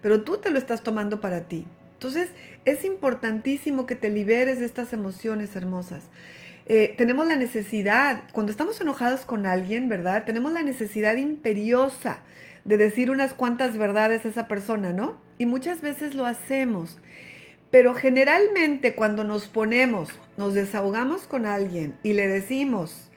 Pero 0.00 0.22
tú 0.22 0.36
te 0.36 0.50
lo 0.50 0.58
estás 0.60 0.84
tomando 0.84 1.20
para 1.20 1.48
ti. 1.48 1.66
Entonces, 1.94 2.28
es 2.64 2.84
importantísimo 2.84 3.84
que 3.84 3.96
te 3.96 4.10
liberes 4.10 4.60
de 4.60 4.66
estas 4.66 4.92
emociones 4.92 5.56
hermosas. 5.56 6.04
Eh, 6.66 6.94
tenemos 6.96 7.26
la 7.26 7.34
necesidad, 7.34 8.22
cuando 8.30 8.52
estamos 8.52 8.80
enojados 8.80 9.22
con 9.22 9.44
alguien, 9.44 9.88
¿verdad? 9.88 10.24
Tenemos 10.24 10.52
la 10.52 10.62
necesidad 10.62 11.16
imperiosa 11.16 12.22
de 12.64 12.76
decir 12.76 13.10
unas 13.10 13.34
cuantas 13.34 13.76
verdades 13.76 14.24
a 14.24 14.28
esa 14.28 14.48
persona, 14.48 14.92
¿no? 14.92 15.18
Y 15.38 15.46
muchas 15.46 15.80
veces 15.80 16.14
lo 16.14 16.26
hacemos. 16.26 16.98
Pero 17.70 17.94
generalmente 17.94 18.94
cuando 18.94 19.24
nos 19.24 19.48
ponemos, 19.48 20.08
nos 20.36 20.54
desahogamos 20.54 21.26
con 21.26 21.44
alguien 21.44 21.96
y 22.02 22.12
le 22.12 22.28
decimos 22.28 23.10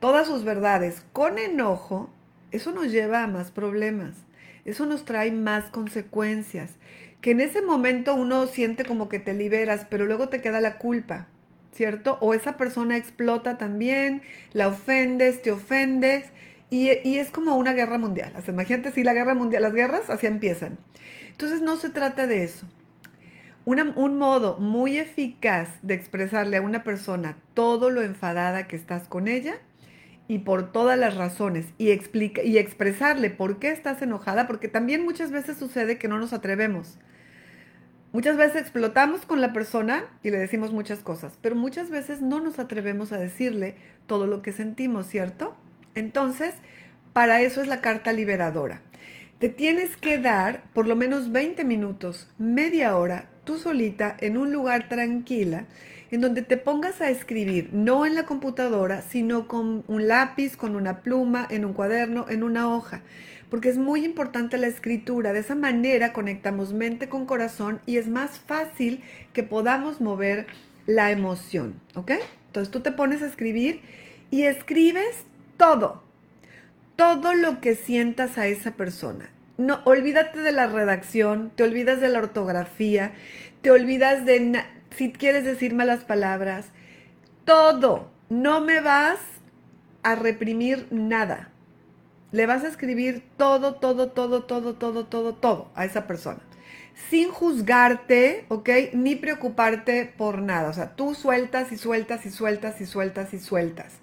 todas 0.00 0.26
sus 0.26 0.44
verdades 0.44 1.04
con 1.12 1.38
enojo, 1.38 2.10
eso 2.50 2.72
nos 2.72 2.90
lleva 2.90 3.22
a 3.22 3.28
más 3.28 3.50
problemas. 3.50 4.14
Eso 4.64 4.86
nos 4.86 5.04
trae 5.04 5.32
más 5.32 5.64
consecuencias. 5.70 6.72
Que 7.20 7.32
en 7.32 7.40
ese 7.40 7.62
momento 7.62 8.14
uno 8.14 8.46
siente 8.46 8.84
como 8.84 9.08
que 9.08 9.18
te 9.18 9.34
liberas, 9.34 9.86
pero 9.88 10.06
luego 10.06 10.28
te 10.28 10.40
queda 10.40 10.60
la 10.60 10.78
culpa, 10.78 11.28
¿cierto? 11.72 12.18
O 12.20 12.34
esa 12.34 12.56
persona 12.56 12.96
explota 12.96 13.58
también, 13.58 14.22
la 14.52 14.68
ofendes, 14.68 15.42
te 15.42 15.50
ofendes 15.50 16.26
y, 16.70 16.88
es 16.88 17.30
como 17.30 17.56
una 17.56 17.72
guerra 17.72 17.98
mundial. 17.98 18.32
imagínate 18.46 18.92
si 18.92 19.02
la 19.02 19.12
guerra 19.12 19.34
mundial, 19.34 19.62
las 19.62 19.74
guerras 19.74 20.08
así 20.08 20.26
empiezan. 20.26 20.78
Entonces 21.30 21.62
no 21.62 21.76
se 21.76 21.90
trata 21.90 22.26
de 22.26 22.44
eso. 22.44 22.66
un 23.64 24.18
modo 24.18 24.56
muy 24.58 24.98
eficaz 24.98 25.68
de 25.82 25.94
expresarle 25.94 26.58
a 26.58 26.62
una 26.62 26.84
persona 26.84 27.36
todo 27.54 27.90
lo 27.90 28.02
enfadada 28.02 28.68
que 28.68 28.76
estás 28.76 29.08
con 29.08 29.26
ella 29.26 29.56
y 30.28 30.38
por 30.38 30.70
todas 30.70 30.96
las 30.96 31.16
razones 31.16 31.66
y, 31.76 31.90
explica, 31.90 32.42
y 32.42 32.58
expresarle 32.58 33.30
por 33.30 33.58
qué 33.58 33.70
estás 33.70 34.00
enojada, 34.00 34.46
porque 34.46 34.68
también 34.68 35.04
muchas 35.04 35.32
veces 35.32 35.58
sucede 35.58 35.98
que 35.98 36.06
no 36.06 36.18
nos 36.18 36.32
atrevemos. 36.32 36.98
Muchas 38.12 38.36
veces 38.36 38.62
explotamos 38.62 39.26
con 39.26 39.40
la 39.40 39.52
persona 39.52 40.04
y 40.22 40.30
le 40.30 40.38
decimos 40.38 40.72
muchas 40.72 41.00
cosas, 41.00 41.36
pero 41.42 41.56
muchas 41.56 41.90
veces 41.90 42.22
no 42.22 42.40
nos 42.40 42.60
atrevemos 42.60 43.10
a 43.10 43.18
decirle 43.18 43.74
todo 44.06 44.28
lo 44.28 44.40
que 44.40 44.52
sentimos, 44.52 45.06
¿cierto? 45.06 45.56
Entonces, 45.94 46.54
para 47.12 47.40
eso 47.42 47.60
es 47.60 47.68
la 47.68 47.80
carta 47.80 48.12
liberadora. 48.12 48.82
Te 49.38 49.48
tienes 49.48 49.96
que 49.96 50.18
dar 50.18 50.64
por 50.74 50.86
lo 50.86 50.96
menos 50.96 51.32
20 51.32 51.64
minutos, 51.64 52.28
media 52.38 52.96
hora, 52.96 53.30
tú 53.44 53.58
solita, 53.58 54.16
en 54.20 54.36
un 54.36 54.52
lugar 54.52 54.88
tranquila, 54.88 55.66
en 56.10 56.20
donde 56.20 56.42
te 56.42 56.56
pongas 56.56 57.00
a 57.00 57.08
escribir, 57.08 57.70
no 57.72 58.04
en 58.04 58.14
la 58.14 58.26
computadora, 58.26 59.02
sino 59.02 59.48
con 59.48 59.84
un 59.86 60.08
lápiz, 60.08 60.56
con 60.56 60.76
una 60.76 61.00
pluma, 61.00 61.46
en 61.48 61.64
un 61.64 61.72
cuaderno, 61.72 62.26
en 62.28 62.42
una 62.42 62.68
hoja, 62.68 63.02
porque 63.48 63.68
es 63.68 63.78
muy 63.78 64.04
importante 64.04 64.58
la 64.58 64.66
escritura. 64.66 65.32
De 65.32 65.40
esa 65.40 65.54
manera 65.54 66.12
conectamos 66.12 66.72
mente 66.72 67.08
con 67.08 67.26
corazón 67.26 67.80
y 67.86 67.96
es 67.96 68.08
más 68.08 68.40
fácil 68.40 69.02
que 69.32 69.42
podamos 69.42 70.00
mover 70.00 70.46
la 70.86 71.10
emoción, 71.10 71.80
¿ok? 71.94 72.12
Entonces 72.46 72.70
tú 72.70 72.80
te 72.80 72.92
pones 72.92 73.22
a 73.22 73.26
escribir 73.26 73.80
y 74.30 74.42
escribes 74.42 75.24
todo, 75.60 76.02
todo 76.96 77.34
lo 77.34 77.60
que 77.60 77.74
sientas 77.74 78.38
a 78.38 78.46
esa 78.46 78.70
persona. 78.70 79.28
No, 79.58 79.82
olvídate 79.84 80.40
de 80.40 80.52
la 80.52 80.66
redacción, 80.66 81.52
te 81.54 81.64
olvidas 81.64 82.00
de 82.00 82.08
la 82.08 82.20
ortografía, 82.20 83.12
te 83.60 83.70
olvidas 83.70 84.24
de 84.24 84.64
si 84.96 85.12
quieres 85.12 85.44
decir 85.44 85.74
malas 85.74 86.02
palabras, 86.04 86.68
todo. 87.44 88.10
No 88.30 88.62
me 88.62 88.80
vas 88.80 89.18
a 90.02 90.14
reprimir 90.14 90.86
nada. 90.90 91.50
Le 92.32 92.46
vas 92.46 92.64
a 92.64 92.68
escribir 92.68 93.22
todo, 93.36 93.74
todo, 93.74 94.12
todo, 94.12 94.44
todo, 94.44 94.76
todo, 94.76 95.04
todo, 95.04 95.34
todo 95.34 95.70
a 95.74 95.84
esa 95.84 96.06
persona. 96.06 96.40
Sin 97.10 97.28
juzgarte, 97.28 98.46
¿ok? 98.48 98.70
Ni 98.94 99.14
preocuparte 99.14 100.10
por 100.16 100.40
nada. 100.40 100.70
O 100.70 100.72
sea, 100.72 100.96
tú 100.96 101.14
sueltas 101.14 101.70
y 101.70 101.76
sueltas 101.76 102.24
y 102.24 102.30
sueltas 102.30 102.80
y 102.80 102.86
sueltas 102.86 103.34
y 103.34 103.38
sueltas 103.38 104.00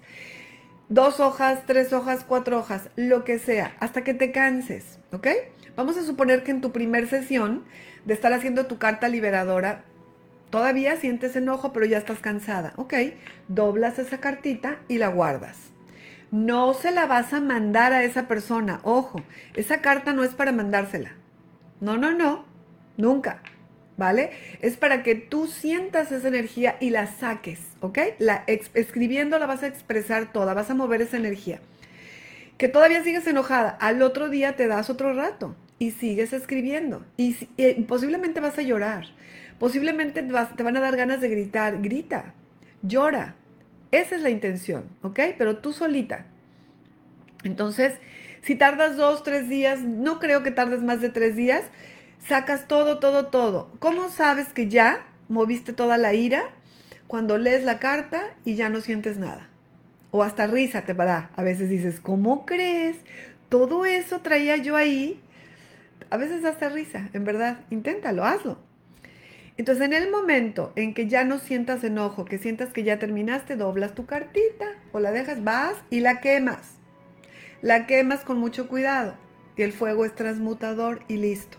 dos 0.88 1.20
hojas, 1.20 1.60
tres 1.66 1.92
hojas, 1.92 2.24
cuatro 2.26 2.58
hojas, 2.58 2.88
lo 2.96 3.24
que 3.24 3.38
sea, 3.38 3.76
hasta 3.80 4.02
que 4.02 4.14
te 4.14 4.32
canses, 4.32 4.98
¿ok? 5.12 5.28
Vamos 5.76 5.96
a 5.96 6.02
suponer 6.02 6.42
que 6.42 6.50
en 6.50 6.60
tu 6.60 6.72
primer 6.72 7.08
sesión 7.08 7.64
de 8.04 8.14
estar 8.14 8.32
haciendo 8.32 8.66
tu 8.66 8.78
carta 8.78 9.08
liberadora, 9.08 9.84
todavía 10.50 10.96
sientes 10.96 11.36
enojo, 11.36 11.72
pero 11.72 11.86
ya 11.86 11.98
estás 11.98 12.20
cansada, 12.20 12.72
¿ok? 12.76 12.94
Doblas 13.48 13.98
esa 13.98 14.18
cartita 14.18 14.78
y 14.88 14.98
la 14.98 15.08
guardas. 15.08 15.56
No 16.30 16.74
se 16.74 16.90
la 16.90 17.06
vas 17.06 17.32
a 17.32 17.40
mandar 17.40 17.92
a 17.92 18.02
esa 18.02 18.28
persona, 18.28 18.80
ojo, 18.82 19.22
esa 19.54 19.80
carta 19.80 20.12
no 20.12 20.24
es 20.24 20.34
para 20.34 20.52
mandársela. 20.52 21.12
No, 21.80 21.96
no, 21.96 22.12
no, 22.12 22.44
nunca. 22.96 23.42
¿Vale? 23.98 24.30
Es 24.62 24.78
para 24.78 25.02
que 25.02 25.16
tú 25.16 25.48
sientas 25.48 26.10
esa 26.12 26.28
energía 26.28 26.76
y 26.80 26.90
la 26.90 27.06
saques, 27.06 27.60
¿ok? 27.80 27.98
Escribiendo 28.72 29.38
la 29.38 29.46
vas 29.46 29.62
a 29.62 29.66
expresar 29.66 30.32
toda, 30.32 30.54
vas 30.54 30.70
a 30.70 30.74
mover 30.74 31.02
esa 31.02 31.18
energía. 31.18 31.60
Que 32.56 32.68
todavía 32.68 33.04
sigues 33.04 33.26
enojada, 33.26 33.68
al 33.68 34.00
otro 34.00 34.30
día 34.30 34.56
te 34.56 34.68
das 34.68 34.88
otro 34.88 35.12
rato 35.12 35.54
y 35.78 35.90
sigues 35.90 36.32
escribiendo 36.32 37.04
y, 37.16 37.34
posiblemente 37.86 38.40
vas 38.40 38.56
a 38.58 38.62
llorar, 38.62 39.06
posiblemente 39.58 40.22
te 40.22 40.62
van 40.62 40.76
a 40.76 40.80
dar 40.80 40.96
ganas 40.96 41.20
de 41.20 41.28
gritar, 41.28 41.82
grita, 41.82 42.34
llora. 42.82 43.34
Esa 43.90 44.16
es 44.16 44.22
la 44.22 44.30
intención, 44.30 44.84
¿ok? 45.02 45.20
Pero 45.38 45.58
tú 45.58 45.72
solita. 45.72 46.26
Entonces, 47.42 47.94
si 48.42 48.54
tardas 48.54 48.96
dos, 48.96 49.22
tres 49.22 49.48
días, 49.48 49.80
no 49.80 50.18
creo 50.18 50.42
que 50.42 50.50
tardes 50.50 50.82
más 50.82 51.00
de 51.00 51.08
tres 51.08 51.36
días, 51.36 51.64
sacas 52.26 52.68
todo, 52.68 52.98
todo, 52.98 53.26
todo. 53.26 53.70
¿Cómo 53.78 54.08
sabes 54.08 54.52
que 54.52 54.68
ya 54.68 55.06
moviste 55.28 55.72
toda 55.72 55.96
la 55.98 56.14
ira? 56.14 56.42
Cuando 57.06 57.38
lees 57.38 57.64
la 57.64 57.78
carta 57.78 58.22
y 58.44 58.54
ya 58.54 58.68
no 58.68 58.80
sientes 58.80 59.18
nada. 59.18 59.48
O 60.10 60.22
hasta 60.22 60.46
risa 60.46 60.82
te 60.82 60.94
da. 60.94 61.30
A 61.36 61.42
veces 61.42 61.68
dices, 61.68 62.00
¿cómo 62.00 62.46
crees? 62.46 62.96
Todo 63.48 63.86
eso 63.86 64.20
traía 64.20 64.56
yo 64.56 64.76
ahí. 64.76 65.20
A 66.10 66.16
veces 66.16 66.44
hasta 66.44 66.68
risa, 66.68 67.10
en 67.12 67.24
verdad. 67.24 67.60
Inténtalo, 67.70 68.24
hazlo. 68.24 68.58
Entonces, 69.56 69.84
en 69.84 69.92
el 69.92 70.10
momento 70.10 70.72
en 70.76 70.94
que 70.94 71.08
ya 71.08 71.24
no 71.24 71.38
sientas 71.38 71.82
enojo, 71.82 72.24
que 72.24 72.38
sientas 72.38 72.72
que 72.72 72.84
ya 72.84 72.98
terminaste, 72.98 73.56
doblas 73.56 73.94
tu 73.94 74.06
cartita 74.06 74.66
o 74.92 75.00
la 75.00 75.10
dejas, 75.10 75.42
vas 75.42 75.74
y 75.90 76.00
la 76.00 76.20
quemas. 76.20 76.74
La 77.60 77.86
quemas 77.86 78.20
con 78.20 78.38
mucho 78.38 78.68
cuidado 78.68 79.16
y 79.56 79.62
el 79.62 79.72
fuego 79.72 80.04
es 80.04 80.14
transmutador 80.14 81.00
y 81.08 81.16
listo. 81.16 81.58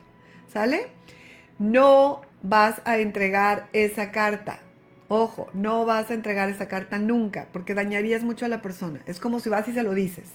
¿Sale? 0.51 0.88
No 1.60 2.22
vas 2.41 2.82
a 2.86 2.98
entregar 2.98 3.70
esa 3.72 4.12
carta. 4.12 4.60
Ojo, 5.08 5.48
no 5.53 5.86
vas 5.86 6.10
a 6.10 6.13
entregar 6.13 6.50
esa 6.50 6.68
carta 6.68 6.98
nunca 7.00 7.48
porque 7.53 7.74
dañarías 7.74 8.24
mucho 8.24 8.46
a 8.46 8.50
la 8.50 8.62
persona. 8.62 9.01
Es 9.06 9.20
como 9.20 9.39
si 9.39 9.50
vas 9.50 9.68
y 9.68 9.74
se 9.74 9.84
lo 9.84 9.94
dices. 9.94 10.29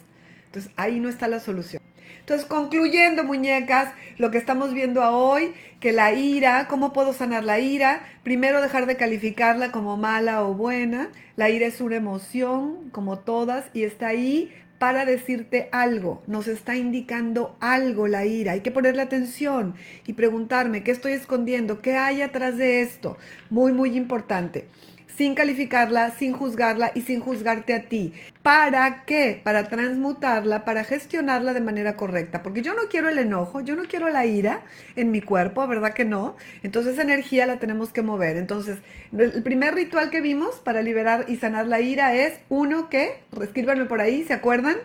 Entonces 0.47 0.73
ahí 0.77 1.01
no 1.01 1.09
está 1.09 1.27
la 1.27 1.41
solución. 1.41 1.83
Entonces, 2.21 2.47
concluyendo, 2.47 3.23
muñecas, 3.23 3.93
lo 4.17 4.31
que 4.31 4.39
estamos 4.39 4.73
viendo 4.73 5.03
hoy, 5.03 5.53
que 5.79 5.93
la 5.93 6.15
ira, 6.15 6.69
¿cómo 6.69 6.95
puedo 6.95 7.13
sanar 7.13 7.45
la 7.45 7.59
ira? 7.61 8.03
Primero, 8.23 8.63
dejar 8.63 8.87
de 8.87 8.97
calificarla 8.97 9.71
como 9.71 9.99
mala 9.99 10.43
o 10.43 10.55
buena. 10.55 11.11
La 11.37 11.51
ira 11.51 11.67
es 11.67 11.83
una 11.83 11.97
emoción, 11.97 12.89
como 12.93 13.19
todas, 13.19 13.67
y 13.75 13.83
está 13.83 14.07
ahí 14.07 14.55
para 14.85 15.07
decirte 15.07 15.71
algo, 15.73 16.23
nos 16.27 16.47
está 16.47 16.77
indicando 16.77 17.57
algo 17.59 18.07
la 18.07 18.27
ira. 18.27 18.53
Hay 18.53 18.61
que 18.61 18.71
ponerle 18.71 19.01
atención 19.01 19.77
y 20.07 20.13
preguntarme 20.13 20.83
qué 20.83 20.91
estoy 20.91 21.13
escondiendo, 21.13 21.81
qué 21.81 21.97
hay 21.97 22.21
atrás 22.21 22.59
de 22.59 22.83
esto. 22.83 23.17
Muy, 23.49 23.73
muy 23.73 23.97
importante 23.97 24.67
sin 25.17 25.35
calificarla, 25.35 26.11
sin 26.11 26.33
juzgarla 26.33 26.91
y 26.95 27.03
sin 27.03 27.21
juzgarte 27.21 27.75
a 27.75 27.83
ti. 27.89 28.13
¿Para 28.43 29.05
qué? 29.05 29.41
Para 29.43 29.69
transmutarla, 29.69 30.65
para 30.65 30.85
gestionarla 30.85 31.55
de 31.55 31.61
manera 31.61 31.97
correcta. 31.97 32.43
Porque 32.43 32.63
yo 32.63 32.75
no 32.75 32.83
quiero 32.91 33.09
el 33.09 33.19
enojo, 33.19 33.61
yo 33.61 33.77
no 33.77 33.85
quiero 33.85 34.09
la 34.09 34.27
ira 34.27 34.63
en 34.97 35.11
mi 35.11 35.21
cuerpo, 35.21 35.67
¿verdad 35.67 35.95
que 35.95 36.05
no? 36.05 36.37
Entonces 36.63 36.99
energía 36.99 37.47
la 37.47 37.59
tenemos 37.59 37.93
que 37.93 38.03
mover. 38.03 38.37
Entonces, 38.37 38.79
el 39.17 39.43
primer 39.43 39.75
ritual 39.75 40.11
que 40.11 40.21
vimos 40.21 40.57
para 40.57 40.83
liberar 40.83 41.27
y 41.29 41.37
sanar 41.37 41.67
la 41.67 41.81
ira 41.81 42.15
es 42.15 42.41
uno 42.49 42.89
que, 42.89 43.23
escríbanme 43.41 43.85
por 43.85 44.01
ahí, 44.01 44.25
¿se 44.25 44.33
acuerdan? 44.33 44.77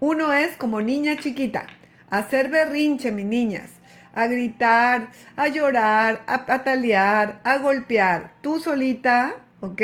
Uno 0.00 0.32
es 0.32 0.56
como 0.56 0.80
niña 0.80 1.16
chiquita, 1.16 1.66
hacer 2.10 2.48
berrinche, 2.48 3.12
mis 3.12 3.26
niñas 3.26 3.70
a 4.14 4.26
gritar, 4.26 5.08
a 5.36 5.48
llorar, 5.48 6.22
a 6.26 6.44
patalear, 6.44 7.40
a 7.44 7.58
golpear, 7.58 8.32
tú 8.42 8.60
solita, 8.60 9.36
¿ok? 9.62 9.80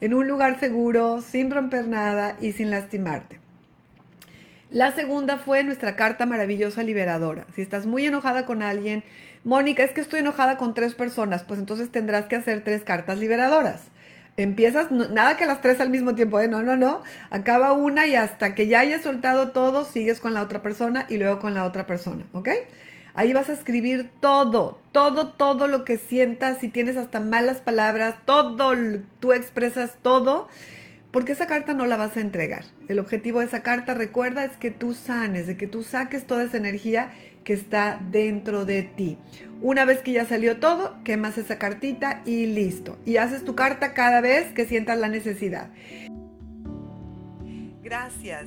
En 0.00 0.14
un 0.14 0.28
lugar 0.28 0.58
seguro, 0.60 1.20
sin 1.20 1.50
romper 1.50 1.88
nada 1.88 2.36
y 2.40 2.52
sin 2.52 2.70
lastimarte. 2.70 3.40
La 4.70 4.92
segunda 4.92 5.36
fue 5.36 5.64
nuestra 5.64 5.96
carta 5.96 6.24
maravillosa 6.24 6.82
liberadora. 6.82 7.46
Si 7.54 7.60
estás 7.60 7.84
muy 7.84 8.06
enojada 8.06 8.46
con 8.46 8.62
alguien, 8.62 9.04
Mónica, 9.44 9.82
es 9.82 9.90
que 9.90 10.00
estoy 10.00 10.20
enojada 10.20 10.56
con 10.56 10.72
tres 10.72 10.94
personas, 10.94 11.42
pues 11.42 11.60
entonces 11.60 11.90
tendrás 11.90 12.26
que 12.26 12.36
hacer 12.36 12.64
tres 12.64 12.84
cartas 12.84 13.18
liberadoras. 13.18 13.82
Empiezas, 14.36 14.90
nada 14.90 15.36
que 15.36 15.46
las 15.46 15.60
tres 15.60 15.80
al 15.80 15.90
mismo 15.90 16.14
tiempo, 16.14 16.40
¿eh? 16.40 16.48
No, 16.48 16.62
no, 16.62 16.76
no. 16.76 17.02
Acaba 17.28 17.72
una 17.72 18.06
y 18.06 18.14
hasta 18.14 18.54
que 18.54 18.66
ya 18.66 18.80
hayas 18.80 19.02
soltado 19.02 19.50
todo, 19.50 19.84
sigues 19.84 20.20
con 20.20 20.32
la 20.32 20.42
otra 20.42 20.62
persona 20.62 21.06
y 21.10 21.18
luego 21.18 21.38
con 21.40 21.52
la 21.54 21.64
otra 21.64 21.86
persona, 21.86 22.24
¿ok? 22.32 22.48
Ahí 23.14 23.32
vas 23.32 23.50
a 23.50 23.52
escribir 23.52 24.10
todo, 24.20 24.78
todo, 24.92 25.28
todo 25.28 25.68
lo 25.68 25.84
que 25.84 25.98
sientas, 25.98 26.58
si 26.58 26.68
tienes 26.68 26.96
hasta 26.96 27.20
malas 27.20 27.60
palabras, 27.60 28.16
todo, 28.24 28.72
tú 29.20 29.32
expresas 29.32 29.98
todo, 30.00 30.48
porque 31.10 31.32
esa 31.32 31.46
carta 31.46 31.74
no 31.74 31.84
la 31.86 31.98
vas 31.98 32.16
a 32.16 32.20
entregar. 32.20 32.64
El 32.88 32.98
objetivo 32.98 33.40
de 33.40 33.46
esa 33.46 33.62
carta, 33.62 33.92
recuerda, 33.92 34.44
es 34.44 34.56
que 34.56 34.70
tú 34.70 34.94
sanes, 34.94 35.46
de 35.46 35.58
que 35.58 35.66
tú 35.66 35.82
saques 35.82 36.26
toda 36.26 36.44
esa 36.44 36.56
energía 36.56 37.12
que 37.44 37.52
está 37.52 38.00
dentro 38.10 38.64
de 38.64 38.82
ti. 38.82 39.18
Una 39.60 39.84
vez 39.84 39.98
que 39.98 40.12
ya 40.12 40.24
salió 40.24 40.58
todo, 40.58 40.96
quemas 41.04 41.36
esa 41.36 41.58
cartita 41.58 42.22
y 42.24 42.46
listo. 42.46 42.98
Y 43.04 43.18
haces 43.18 43.44
tu 43.44 43.54
carta 43.54 43.92
cada 43.92 44.20
vez 44.20 44.52
que 44.54 44.64
sientas 44.64 44.98
la 44.98 45.08
necesidad. 45.08 45.68
Gracias. 47.82 48.46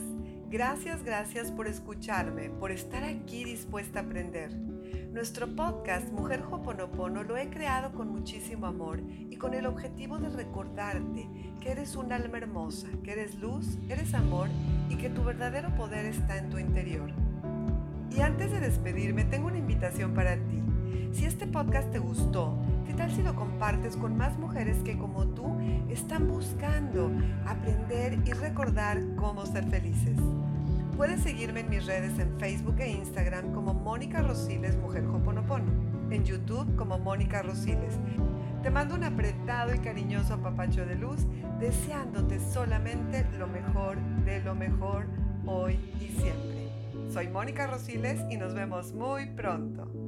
Gracias, 0.55 1.03
gracias 1.03 1.51
por 1.51 1.67
escucharme, 1.67 2.50
por 2.50 2.71
estar 2.71 3.03
aquí 3.03 3.43
dispuesta 3.43 4.00
a 4.00 4.03
aprender. 4.03 4.55
Nuestro 5.12 5.53
podcast 5.53 6.09
Mujer 6.13 6.43
Hoponopono 6.50 7.24
lo 7.24 7.35
he 7.35 7.50
creado 7.50 7.91
con 7.91 8.07
muchísimo 8.07 8.65
amor 8.65 9.01
y 9.29 9.35
con 9.35 9.53
el 9.53 9.65
objetivo 9.65 10.17
de 10.17 10.29
recordarte 10.29 11.27
que 11.59 11.71
eres 11.71 11.97
un 11.97 12.13
alma 12.13 12.38
hermosa, 12.38 12.88
que 13.03 13.12
eres 13.12 13.35
luz, 13.35 13.77
eres 13.89 14.13
amor 14.13 14.47
y 14.89 14.95
que 14.95 15.09
tu 15.09 15.25
verdadero 15.25 15.75
poder 15.75 16.05
está 16.05 16.38
en 16.38 16.50
tu 16.50 16.57
interior. 16.57 17.12
Y 18.15 18.21
antes 18.21 18.50
de 18.50 18.61
despedirme, 18.61 19.25
tengo 19.25 19.48
una 19.48 19.57
invitación 19.57 20.13
para 20.13 20.37
ti. 20.37 20.61
Si 21.11 21.25
este 21.25 21.48
podcast 21.48 21.91
te 21.91 22.00
gustó, 22.00 22.57
¿qué 22.87 22.94
tal 22.94 23.11
si 23.11 23.24
lo 23.24 23.35
compartes 23.35 23.98
con 23.98 24.15
más 24.15 24.39
mujeres 24.39 24.77
que 24.85 24.98
como 24.98 25.27
tú 25.27 25.57
están 25.89 26.29
buscando 26.29 27.11
aprender 27.46 28.20
y 28.25 28.31
recordar 28.31 29.01
cómo 29.18 29.46
ser 29.46 29.65
felices? 29.65 30.18
Puedes 30.98 31.24
seguirme 31.24 31.60
en 31.60 31.70
mis 31.70 31.86
redes 31.86 32.18
en 32.20 32.40
Facebook 32.40 32.79
e 32.79 32.90
Instagram 32.90 33.51
como 33.51 33.74
Mónica 33.74 34.22
Rosiles 34.22 34.77
Mujer 34.77 35.03
Hoponopono, 35.05 35.70
en 36.10 36.24
YouTube 36.24 36.74
como 36.77 36.98
Mónica 36.98 37.42
Rosiles. 37.42 38.00
Te 38.64 38.70
mando 38.70 38.96
un 38.96 39.03
apretado 39.03 39.75
y 39.75 39.79
cariñoso 39.79 40.42
papacho 40.42 40.86
de 40.86 40.96
luz, 40.96 41.27
deseándote 41.60 42.40
solamente 42.40 43.27
lo 43.38 43.48
mejor 43.48 43.98
de 44.24 44.42
lo 44.42 44.55
mejor 44.55 45.08
hoy 45.46 45.77
y 46.00 46.08
siempre. 46.18 46.72
Soy 47.12 47.27
Mónica 47.27 47.68
Rosiles 47.68 48.22
y 48.29 48.38
nos 48.38 48.53
vemos 48.53 48.94
muy 48.94 49.25
pronto. 49.31 50.04